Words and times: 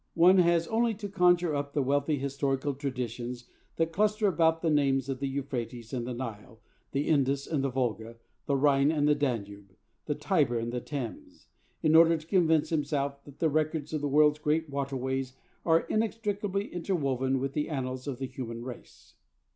One 0.15 0.39
has 0.39 0.65
only 0.67 0.95
to 0.95 1.07
conjure 1.07 1.53
up 1.55 1.73
the 1.73 1.83
wealthy 1.83 2.17
historical 2.17 2.73
traditions 2.73 3.45
that 3.75 3.91
cluster 3.91 4.27
about 4.27 4.63
the 4.63 4.71
names 4.71 5.09
of 5.09 5.19
the 5.19 5.27
Euphrates 5.27 5.93
and 5.93 6.07
the 6.07 6.13
Nile, 6.15 6.59
the 6.91 7.07
Indus 7.07 7.45
and 7.45 7.63
the 7.63 7.69
Volga, 7.69 8.15
the 8.47 8.55
Rhine 8.55 8.89
and 8.91 9.07
the 9.07 9.13
Danube, 9.13 9.75
the 10.07 10.15
Tiber 10.15 10.57
and 10.57 10.73
the 10.73 10.81
Thames, 10.81 11.49
in 11.83 11.95
order 11.95 12.17
to 12.17 12.25
convince 12.25 12.69
himself 12.71 13.23
that 13.25 13.37
the 13.37 13.47
records 13.47 13.93
of 13.93 14.01
the 14.01 14.09
world's 14.09 14.39
great 14.39 14.67
waterways 14.71 15.33
are 15.67 15.81
inextricably 15.81 16.69
interwoven 16.73 17.37
with 17.39 17.53
the 17.53 17.69
annals 17.69 18.07
of 18.07 18.17
the 18.17 18.25
human 18.25 18.63
race. 18.63 19.13